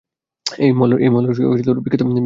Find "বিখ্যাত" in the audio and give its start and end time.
1.79-2.01